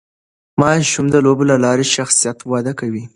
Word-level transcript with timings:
ماشومان 0.61 1.07
د 1.13 1.15
لوبو 1.25 1.43
له 1.51 1.55
لارې 1.65 1.85
شخصیت 1.95 2.37
وده 2.51 2.73
کوي. 2.79 3.03